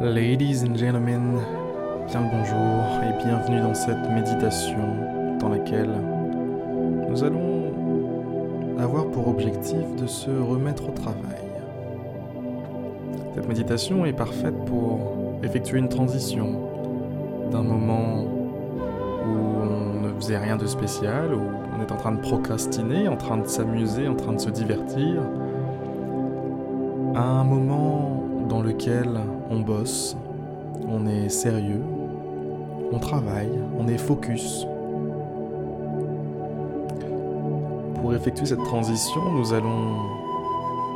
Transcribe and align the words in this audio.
Ladies 0.00 0.64
and 0.64 0.78
gentlemen, 0.78 1.38
bien 2.06 2.20
le 2.22 2.30
bonjour 2.30 3.04
et 3.04 3.22
bienvenue 3.22 3.60
dans 3.60 3.74
cette 3.74 4.08
méditation 4.08 4.78
dans 5.38 5.50
laquelle 5.50 5.90
nous 7.10 7.22
allons 7.22 7.70
avoir 8.78 9.10
pour 9.10 9.28
objectif 9.28 9.84
de 10.00 10.06
se 10.06 10.30
remettre 10.30 10.88
au 10.88 10.92
travail. 10.92 11.44
Cette 13.34 13.46
méditation 13.46 14.06
est 14.06 14.14
parfaite 14.14 14.54
pour 14.64 15.00
effectuer 15.42 15.80
une 15.80 15.90
transition 15.90 16.62
d'un 17.52 17.62
moment 17.62 18.24
où 18.24 19.28
on 19.28 20.00
ne 20.00 20.14
faisait 20.14 20.38
rien 20.38 20.56
de 20.56 20.66
spécial, 20.66 21.34
où 21.34 21.42
on 21.76 21.82
est 21.82 21.92
en 21.92 21.96
train 21.96 22.12
de 22.12 22.22
procrastiner, 22.22 23.06
en 23.06 23.18
train 23.18 23.36
de 23.36 23.46
s'amuser, 23.46 24.08
en 24.08 24.16
train 24.16 24.32
de 24.32 24.40
se 24.40 24.48
divertir, 24.48 25.20
à 27.14 27.22
un 27.22 27.44
moment 27.44 28.19
dans 28.50 28.60
lequel 28.60 29.08
on 29.48 29.60
bosse, 29.60 30.16
on 30.88 31.06
est 31.06 31.28
sérieux, 31.28 31.84
on 32.92 32.98
travaille, 32.98 33.52
on 33.78 33.86
est 33.86 33.96
focus. 33.96 34.66
Pour 37.94 38.12
effectuer 38.12 38.46
cette 38.46 38.64
transition, 38.64 39.20
nous 39.32 39.52
allons 39.52 39.94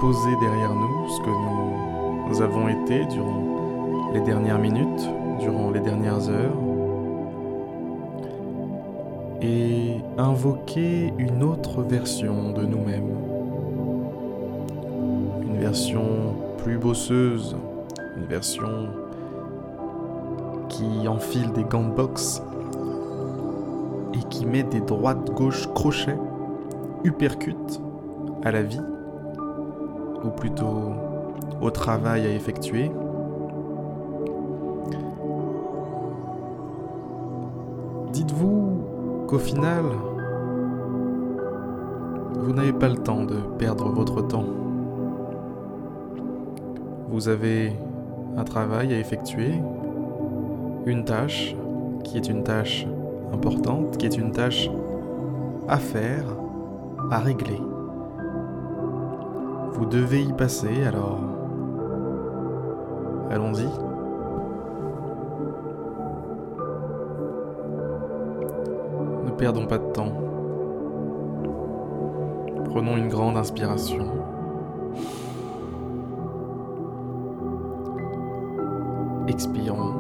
poser 0.01 0.34
derrière 0.41 0.74
nous 0.74 1.09
ce 1.09 1.20
que 1.20 1.30
nous, 2.30 2.43
avons 2.43 2.69
été 2.69 3.05
durant 3.05 4.10
les 4.12 4.21
dernières 4.21 4.59
minutes, 4.59 5.09
durant 5.38 5.71
les 5.71 5.79
dernières 5.79 6.29
heures, 6.29 6.57
et 9.41 9.98
invoquer 10.18 11.12
une 11.18 11.45
autre 11.45 11.82
version 11.82 12.51
de 12.52 12.65
nous-mêmes. 12.65 13.15
Une 15.43 15.59
version 15.59 16.02
bosseuse, 16.73 17.56
une 18.16 18.24
version 18.24 18.88
qui 20.68 21.06
enfile 21.06 21.52
des 21.52 21.65
gants 21.65 21.84
de 21.84 21.95
boxe 21.95 22.43
et 24.15 24.23
qui 24.30 24.46
met 24.46 24.62
des 24.62 24.80
droites-gauches 24.80 25.68
crochets, 25.74 26.18
uppercut 27.04 27.80
à 28.43 28.51
la 28.51 28.62
vie, 28.62 28.80
ou 30.24 30.30
plutôt 30.30 30.93
au 31.60 31.71
travail 31.71 32.26
à 32.26 32.30
effectuer. 32.30 32.90
Dites-vous 38.12 38.78
qu'au 39.28 39.38
final, 39.38 39.84
vous 42.40 42.52
n'avez 42.52 42.73
pas 42.73 42.88
le 42.88 42.96
temps 42.96 43.24
de 43.24 43.37
perdre 43.59 43.88
votre 43.90 44.23
temps. 44.23 44.63
Vous 47.09 47.29
avez 47.29 47.73
un 48.37 48.45
travail 48.45 48.93
à 48.95 48.99
effectuer, 48.99 49.52
une 50.87 51.05
tâche 51.05 51.55
qui 52.02 52.16
est 52.16 52.29
une 52.29 52.43
tâche 52.43 52.87
importante, 53.33 53.96
qui 53.96 54.07
est 54.07 54.16
une 54.16 54.33
tâche 54.33 54.69
à 55.69 55.79
faire, 55.79 56.24
à 57.11 57.19
régler. 57.19 57.61
Vous 59.73 59.87
devez 59.87 60.23
y 60.23 60.33
passer, 60.33 60.85
alors 60.87 61.21
allons-y. 63.30 63.66
Ne 69.25 69.31
perdons 69.31 69.66
pas 69.66 69.78
de 69.78 69.93
temps. 69.93 70.12
Prenons 72.65 72.97
une 72.97 73.09
grande 73.09 73.37
inspiration. 73.37 74.24
Expirons. 79.27 79.94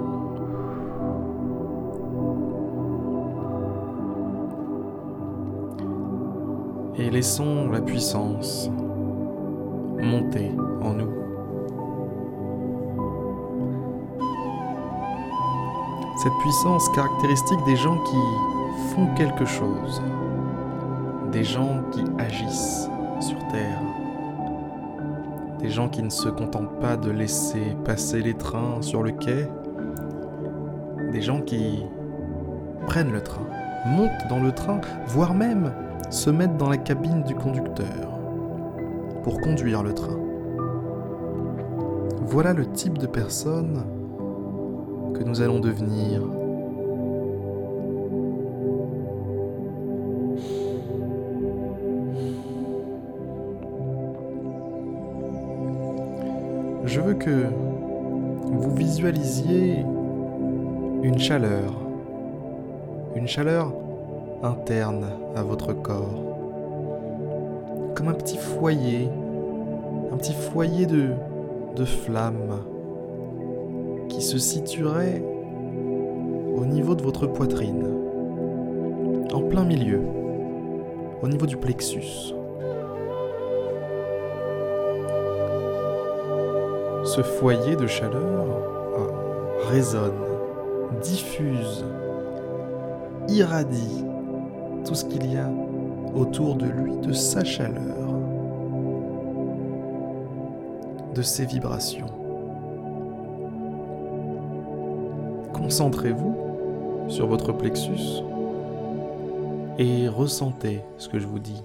Et 6.96 7.10
laissons 7.10 7.70
la 7.70 7.80
puissance 7.80 8.70
monter 10.02 10.52
en 10.82 10.92
nous. 10.94 11.10
Cette 16.22 16.32
puissance 16.40 16.88
caractéristique 16.94 17.64
des 17.66 17.76
gens 17.76 17.98
qui 18.04 18.94
font 18.94 19.06
quelque 19.16 19.44
chose, 19.44 20.02
des 21.32 21.44
gens 21.44 21.82
qui 21.90 22.02
agissent 22.18 22.88
sur 23.20 23.38
Terre, 23.48 23.80
des 25.64 25.70
gens 25.70 25.88
qui 25.88 26.02
ne 26.02 26.10
se 26.10 26.28
contentent 26.28 26.78
pas 26.78 26.98
de 26.98 27.10
laisser 27.10 27.74
passer 27.86 28.20
les 28.20 28.34
trains 28.34 28.82
sur 28.82 29.02
le 29.02 29.12
quai, 29.12 29.48
des 31.10 31.22
gens 31.22 31.40
qui 31.40 31.82
prennent 32.86 33.12
le 33.12 33.22
train, 33.22 33.46
montent 33.86 34.28
dans 34.28 34.40
le 34.40 34.52
train, 34.52 34.82
voire 35.06 35.32
même 35.32 35.72
se 36.10 36.28
mettent 36.28 36.58
dans 36.58 36.68
la 36.68 36.76
cabine 36.76 37.22
du 37.22 37.34
conducteur 37.34 38.10
pour 39.22 39.40
conduire 39.40 39.82
le 39.82 39.94
train. 39.94 40.18
Voilà 42.26 42.52
le 42.52 42.66
type 42.66 42.98
de 42.98 43.06
personne 43.06 43.86
que 45.14 45.24
nous 45.24 45.40
allons 45.40 45.60
devenir. 45.60 46.20
Veux 57.04 57.14
que 57.14 57.46
vous 58.46 58.74
visualisiez 58.74 59.84
une 61.02 61.18
chaleur, 61.18 61.74
une 63.14 63.28
chaleur 63.28 63.74
interne 64.42 65.04
à 65.36 65.42
votre 65.42 65.74
corps, 65.74 66.18
comme 67.94 68.08
un 68.08 68.14
petit 68.14 68.38
foyer, 68.38 69.10
un 70.12 70.16
petit 70.16 70.32
foyer 70.32 70.86
de, 70.86 71.10
de 71.76 71.84
flamme 71.84 72.62
qui 74.08 74.22
se 74.22 74.38
situerait 74.38 75.22
au 76.56 76.64
niveau 76.64 76.94
de 76.94 77.02
votre 77.02 77.26
poitrine, 77.26 77.84
en 79.30 79.42
plein 79.42 79.64
milieu, 79.64 80.00
au 81.22 81.28
niveau 81.28 81.44
du 81.44 81.58
plexus. 81.58 82.34
Ce 87.04 87.22
foyer 87.22 87.76
de 87.76 87.86
chaleur 87.86 88.46
ah, 88.96 89.68
résonne, 89.68 90.12
diffuse, 91.02 91.84
irradie 93.28 94.04
tout 94.86 94.94
ce 94.94 95.04
qu'il 95.04 95.30
y 95.30 95.36
a 95.36 95.50
autour 96.14 96.56
de 96.56 96.66
lui, 96.66 96.96
de 96.98 97.12
sa 97.12 97.44
chaleur, 97.44 98.08
de 101.14 101.22
ses 101.22 101.44
vibrations. 101.44 102.10
Concentrez-vous 105.52 106.36
sur 107.08 107.26
votre 107.26 107.52
plexus 107.52 108.22
et 109.78 110.08
ressentez 110.08 110.80
ce 110.96 111.08
que 111.08 111.18
je 111.18 111.26
vous 111.26 111.38
dis. 111.38 111.62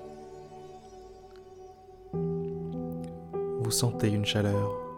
Vous 3.62 3.72
sentez 3.72 4.10
une 4.10 4.26
chaleur. 4.26 4.89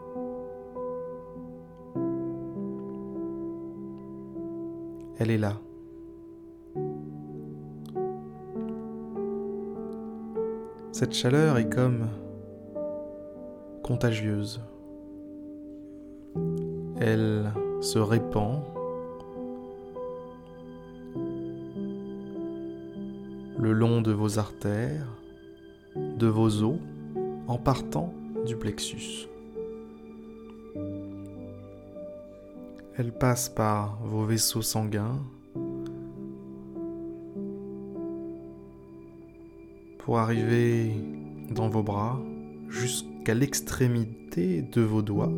Elle 5.21 5.29
est 5.29 5.37
là. 5.37 5.53
Cette 10.91 11.13
chaleur 11.13 11.59
est 11.59 11.69
comme 11.69 12.07
contagieuse. 13.83 14.61
Elle 16.99 17.51
se 17.81 17.99
répand 17.99 18.63
le 23.59 23.73
long 23.73 24.01
de 24.01 24.11
vos 24.11 24.39
artères, 24.39 25.05
de 25.95 26.25
vos 26.25 26.63
os, 26.63 26.79
en 27.47 27.59
partant 27.59 28.11
du 28.47 28.55
plexus. 28.55 29.27
Elle 32.97 33.13
passe 33.13 33.47
par 33.47 33.99
vos 34.03 34.25
vaisseaux 34.25 34.61
sanguins 34.61 35.19
pour 39.97 40.19
arriver 40.19 40.91
dans 41.49 41.69
vos 41.69 41.83
bras 41.83 42.19
jusqu'à 42.67 43.33
l'extrémité 43.33 44.61
de 44.61 44.81
vos 44.81 45.01
doigts. 45.01 45.31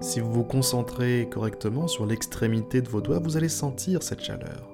Si 0.00 0.20
vous 0.20 0.30
vous 0.30 0.44
concentrez 0.44 1.28
correctement 1.30 1.88
sur 1.88 2.04
l'extrémité 2.04 2.82
de 2.82 2.88
vos 2.88 3.00
doigts, 3.00 3.18
vous 3.18 3.38
allez 3.38 3.48
sentir 3.48 4.02
cette 4.02 4.20
chaleur 4.20 4.68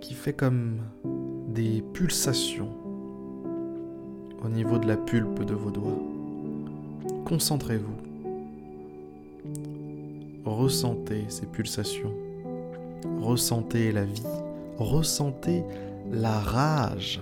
qui 0.00 0.14
fait 0.14 0.32
comme 0.32 0.78
des 1.48 1.82
pulsations 1.92 2.72
au 4.42 4.48
niveau 4.48 4.78
de 4.78 4.88
la 4.88 4.96
pulpe 4.96 5.44
de 5.44 5.54
vos 5.54 5.70
doigts. 5.70 6.00
Concentrez-vous 7.26 8.09
ressentez 10.44 11.24
ces 11.28 11.46
pulsations, 11.46 12.14
ressentez 13.20 13.92
la 13.92 14.04
vie, 14.04 14.22
ressentez 14.78 15.64
la 16.10 16.38
rage 16.38 17.20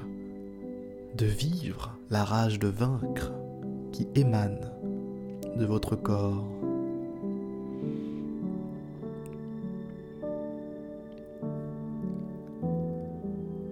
de 1.17 1.27
vivre, 1.27 1.97
la 2.11 2.25
rage 2.25 2.59
de 2.59 2.69
vaincre 2.69 3.33
qui 3.93 4.07
émane 4.15 4.71
de 5.57 5.67
votre 5.67 5.97
corps. 5.97 6.45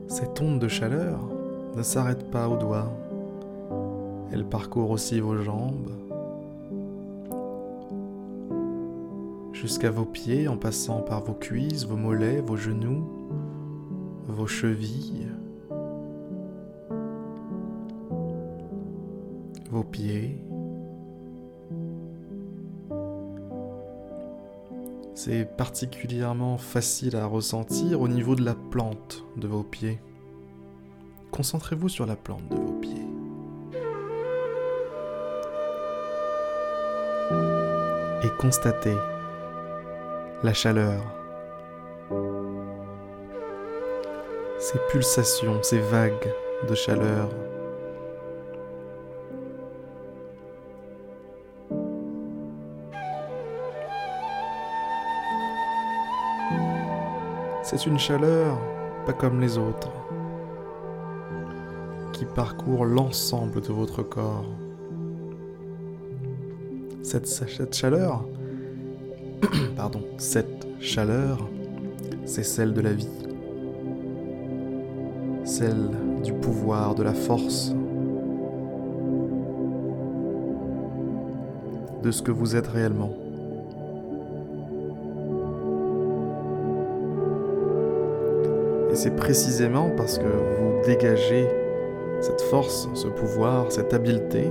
Cette 0.08 0.40
onde 0.40 0.58
de 0.58 0.68
chaleur 0.68 1.20
ne 1.76 1.82
s'arrête 1.82 2.30
pas 2.30 2.48
aux 2.48 2.56
doigts. 2.56 2.90
Elle 4.32 4.44
parcourt 4.44 4.90
aussi 4.90 5.20
vos 5.20 5.36
jambes, 5.36 5.90
jusqu'à 9.56 9.90
vos 9.90 10.04
pieds 10.04 10.48
en 10.48 10.56
passant 10.56 11.00
par 11.00 11.22
vos 11.24 11.32
cuisses, 11.32 11.86
vos 11.86 11.96
mollets, 11.96 12.40
vos 12.40 12.56
genoux, 12.56 13.08
vos 14.26 14.46
chevilles, 14.46 15.28
vos 19.70 19.82
pieds. 19.82 20.38
C'est 25.14 25.46
particulièrement 25.56 26.58
facile 26.58 27.16
à 27.16 27.24
ressentir 27.24 28.02
au 28.02 28.08
niveau 28.08 28.34
de 28.34 28.44
la 28.44 28.54
plante 28.54 29.24
de 29.36 29.48
vos 29.48 29.62
pieds. 29.62 29.98
Concentrez-vous 31.30 31.88
sur 31.88 32.04
la 32.04 32.16
plante 32.16 32.46
de 32.50 32.56
vos 32.56 32.72
pieds. 32.80 32.92
Et 38.22 38.28
constatez 38.38 38.94
la 40.46 40.54
chaleur, 40.54 41.02
ces 44.60 44.78
pulsations, 44.90 45.60
ces 45.60 45.80
vagues 45.80 46.32
de 46.68 46.74
chaleur. 46.76 47.28
C'est 57.64 57.84
une 57.86 57.98
chaleur 57.98 58.56
pas 59.04 59.12
comme 59.12 59.40
les 59.40 59.58
autres, 59.58 59.90
qui 62.12 62.24
parcourt 62.24 62.84
l'ensemble 62.84 63.60
de 63.62 63.72
votre 63.72 64.04
corps. 64.04 64.46
Cette, 67.02 67.74
chaleur, 67.74 68.24
pardon, 69.76 70.00
cette 70.18 70.66
chaleur, 70.80 71.48
c'est 72.24 72.42
celle 72.42 72.72
de 72.72 72.80
la 72.80 72.92
vie, 72.92 73.08
celle 75.44 75.90
du 76.22 76.32
pouvoir, 76.32 76.94
de 76.94 77.02
la 77.02 77.14
force, 77.14 77.74
de 82.02 82.10
ce 82.10 82.22
que 82.22 82.30
vous 82.30 82.56
êtes 82.56 82.66
réellement. 82.66 83.12
Et 88.90 88.94
c'est 88.94 89.14
précisément 89.14 89.90
parce 89.96 90.18
que 90.18 90.24
vous 90.24 90.86
dégagez 90.86 91.46
cette 92.20 92.40
force, 92.40 92.88
ce 92.94 93.08
pouvoir, 93.08 93.70
cette 93.70 93.92
habileté, 93.92 94.50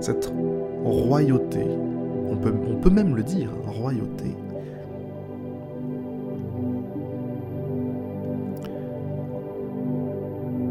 cette 0.00 0.32
royauté, 0.84 1.66
on 2.30 2.36
peut, 2.36 2.90
même 2.90 3.16
le 3.16 3.22
dire, 3.22 3.50
royauté, 3.66 4.36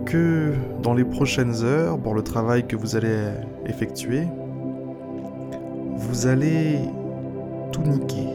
que 0.05 0.53
dans 0.81 0.93
les 0.93 1.03
prochaines 1.05 1.63
heures, 1.63 1.99
pour 1.99 2.15
le 2.15 2.23
travail 2.23 2.65
que 2.65 2.75
vous 2.75 2.95
allez 2.95 3.29
effectuer, 3.65 4.27
vous 5.95 6.27
allez 6.27 6.79
tout 7.71 7.83
niquer, 7.83 8.29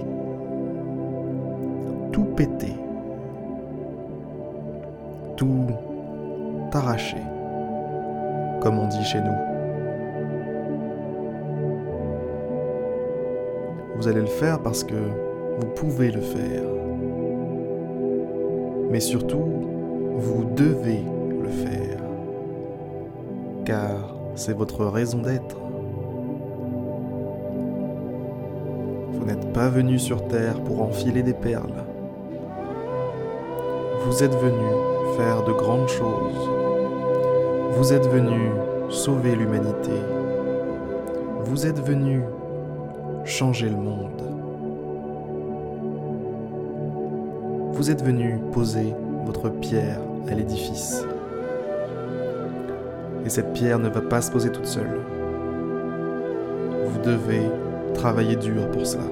tout 2.13 2.25
péter, 2.37 2.75
tout 5.37 5.67
arracher, 6.73 7.23
comme 8.61 8.79
on 8.79 8.89
dit 8.89 9.05
chez 9.05 9.21
nous. 9.21 9.54
Vous 13.97 14.09
allez 14.09 14.21
le 14.21 14.27
faire 14.27 14.61
parce 14.61 14.83
que 14.85 14.95
vous 14.95 15.69
pouvez 15.75 16.11
le 16.11 16.21
faire. 16.21 16.65
Mais 18.91 19.01
surtout, 19.01 19.45
vous 20.17 20.45
devez 20.45 21.03
le 21.43 21.49
faire. 21.49 22.01
Car 23.65 24.17
c'est 24.35 24.57
votre 24.57 24.85
raison 24.85 25.19
d'être. 25.19 25.57
Vous 29.13 29.25
n'êtes 29.25 29.53
pas 29.53 29.69
venu 29.69 29.99
sur 29.99 30.27
Terre 30.27 30.61
pour 30.65 30.83
enfiler 30.83 31.23
des 31.23 31.33
perles. 31.33 31.85
Vous 34.07 34.23
êtes 34.23 34.35
venu 34.35 35.17
faire 35.17 35.45
de 35.45 35.53
grandes 35.53 35.89
choses. 35.89 36.51
Vous 37.77 37.93
êtes 37.93 38.07
venu 38.09 38.51
sauver 38.91 39.35
l'humanité. 39.35 39.93
Vous 41.45 41.67
êtes 41.67 41.81
venu 41.81 42.23
changer 43.25 43.71
le 43.71 43.77
monde. 43.77 44.23
Vous 47.73 47.91
êtes 47.91 48.05
venu 48.05 48.39
poser 48.53 48.95
votre 49.25 49.49
pierre 49.49 49.99
à 50.29 50.35
l'édifice. 50.35 51.05
Et 53.25 53.31
cette 53.31 53.53
pierre 53.55 53.79
ne 53.79 53.89
va 53.89 54.03
pas 54.03 54.21
se 54.21 54.31
poser 54.31 54.51
toute 54.51 54.67
seule. 54.67 55.01
Vous 56.87 57.01
devez 57.03 57.43
travailler 57.95 58.37
dur 58.37 58.71
pour 58.71 58.87
cela. 58.87 59.05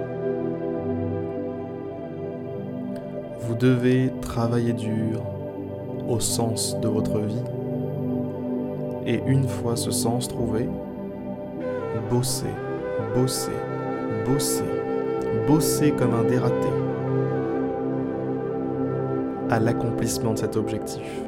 Vous 3.41 3.55
devez 3.55 4.12
travailler 4.20 4.75
dur 4.75 5.23
au 6.08 6.20
sens 6.20 6.79
de 6.81 6.88
votre 6.88 7.19
vie. 7.19 7.43
Et 9.06 9.23
une 9.26 9.49
fois 9.49 9.76
ce 9.76 9.91
sens 9.91 10.29
trouvé, 10.29 10.69
bosser, 12.10 12.46
bosser, 13.15 13.51
bosser, 14.26 14.64
bosser 15.46 15.93
comme 15.93 16.14
un 16.14 16.24
dératé 16.24 16.69
à 19.50 19.60
l'accomplissement 19.60 20.32
de 20.32 20.38
cet 20.38 20.56
objectif. 20.56 21.22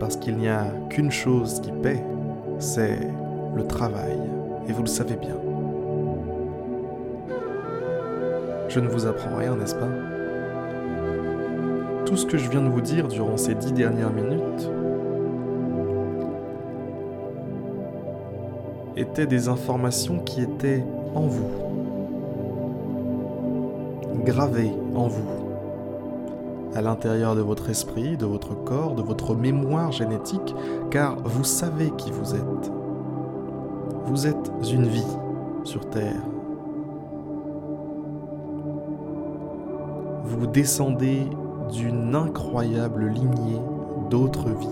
Parce 0.00 0.16
qu'il 0.16 0.36
n'y 0.36 0.48
a 0.48 0.66
qu'une 0.88 1.12
chose 1.12 1.60
qui 1.60 1.70
paie, 1.70 2.02
c'est 2.58 2.98
le 3.54 3.66
travail, 3.66 4.18
et 4.68 4.72
vous 4.72 4.82
le 4.82 4.88
savez 4.88 5.16
bien. 5.16 5.36
Je 8.68 8.80
ne 8.80 8.88
vous 8.88 9.06
apprends 9.06 9.36
rien, 9.36 9.54
n'est-ce 9.54 9.74
pas? 9.74 9.88
Tout 12.06 12.16
ce 12.16 12.26
que 12.26 12.36
je 12.36 12.50
viens 12.50 12.62
de 12.62 12.68
vous 12.68 12.80
dire 12.80 13.06
durant 13.08 13.36
ces 13.36 13.54
dix 13.54 13.72
dernières 13.72 14.12
minutes 14.12 14.70
étaient 18.96 19.26
des 19.26 19.48
informations 19.48 20.18
qui 20.20 20.42
étaient 20.42 20.84
en 21.14 21.26
vous, 21.26 21.48
gravées 24.24 24.72
en 24.94 25.08
vous, 25.08 25.28
à 26.74 26.80
l'intérieur 26.80 27.34
de 27.34 27.40
votre 27.40 27.70
esprit, 27.70 28.16
de 28.16 28.26
votre 28.26 28.54
corps, 28.54 28.94
de 28.94 29.02
votre 29.02 29.34
mémoire 29.34 29.92
génétique, 29.92 30.54
car 30.90 31.16
vous 31.24 31.44
savez 31.44 31.90
qui 31.96 32.10
vous 32.10 32.34
êtes. 32.34 32.72
Vous 34.06 34.26
êtes 34.26 34.52
une 34.70 34.86
vie 34.86 35.16
sur 35.64 35.88
Terre. 35.90 36.22
Vous 40.24 40.46
descendez 40.46 41.26
d'une 41.72 42.14
incroyable 42.14 43.08
lignée 43.08 43.60
d'autres 44.10 44.48
vies 44.50 44.68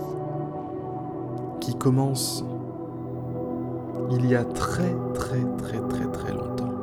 qui 1.59 1.75
commencent 1.75 2.43
il 4.11 4.29
y 4.29 4.35
a 4.35 4.43
très 4.43 4.93
très 5.13 5.41
très 5.57 5.79
très 5.87 6.05
très 6.11 6.33
longtemps. 6.33 6.73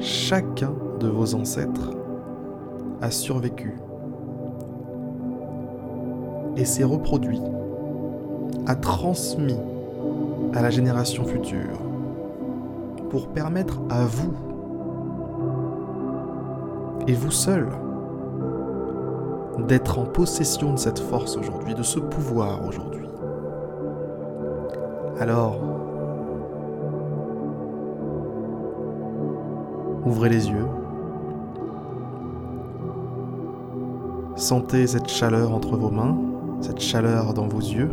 Chacun 0.00 0.72
de 1.00 1.08
vos 1.08 1.34
ancêtres 1.34 1.90
a 3.00 3.10
survécu 3.10 3.74
et 6.56 6.64
s'est 6.64 6.84
reproduit, 6.84 7.40
a 8.66 8.74
transmis 8.74 9.58
à 10.54 10.62
la 10.62 10.70
génération 10.70 11.24
future 11.24 11.80
pour 13.10 13.28
permettre 13.28 13.80
à 13.90 14.04
vous 14.04 14.32
et 17.06 17.12
vous 17.12 17.30
seul 17.30 17.68
d'être 19.68 19.98
en 19.98 20.04
possession 20.04 20.74
de 20.74 20.78
cette 20.78 20.98
force 20.98 21.36
aujourd'hui, 21.36 21.74
de 21.74 21.82
ce 21.82 21.98
pouvoir 21.98 22.66
aujourd'hui. 22.66 23.06
Alors, 25.18 25.65
Ouvrez 30.06 30.28
les 30.28 30.48
yeux. 30.48 30.66
Sentez 34.36 34.86
cette 34.86 35.08
chaleur 35.08 35.52
entre 35.52 35.76
vos 35.76 35.90
mains, 35.90 36.16
cette 36.60 36.78
chaleur 36.78 37.34
dans 37.34 37.48
vos 37.48 37.58
yeux. 37.58 37.90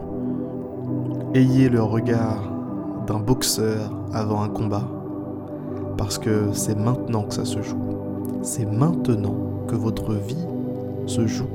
Ayez 1.34 1.70
le 1.70 1.82
regard 1.82 2.52
d'un 3.08 3.18
boxeur 3.18 3.92
avant 4.14 4.44
un 4.44 4.50
combat, 4.50 4.88
parce 5.98 6.20
que 6.20 6.52
c'est 6.52 6.78
maintenant 6.78 7.24
que 7.24 7.34
ça 7.34 7.46
se 7.46 7.64
joue. 7.64 7.82
C'est 8.44 8.72
maintenant 8.72 9.34
que 9.68 9.76
votre 9.76 10.14
vie 10.14 10.46
se 11.08 11.26
joue. 11.26 11.50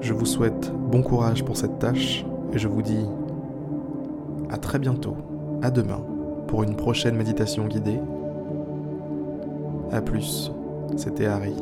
Je 0.00 0.12
vous 0.12 0.26
souhaite 0.26 0.72
bon 0.92 1.02
courage 1.02 1.44
pour 1.44 1.56
cette 1.56 1.80
tâche 1.80 2.24
et 2.52 2.58
je 2.58 2.68
vous 2.68 2.82
dis 2.82 3.06
à 4.50 4.56
très 4.56 4.78
bientôt, 4.78 5.16
à 5.62 5.70
demain, 5.70 6.04
pour 6.46 6.62
une 6.62 6.76
prochaine 6.76 7.16
méditation 7.16 7.66
guidée. 7.66 8.00
A 9.92 10.00
plus, 10.00 10.52
c'était 10.96 11.26
Harry. 11.26 11.54